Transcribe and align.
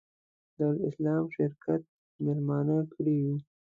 دارالسلام 0.57 1.23
شرکت 1.35 1.81
مېلمانه 2.23 2.77
کړي 2.93 3.15
یو. 3.23 3.35